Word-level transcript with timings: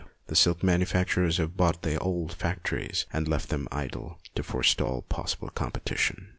The 0.29 0.35
silk 0.35 0.61
manufac 0.61 1.09
turers 1.09 1.37
have 1.37 1.55
bought 1.55 1.83
the 1.83 1.99
old 1.99 2.33
factories 2.33 3.05
and 3.13 3.27
left 3.27 3.49
them 3.49 3.67
idle 3.71 4.19
to 4.33 4.41
forestall 4.41 5.03
possible 5.03 5.51
competition. 5.51 6.29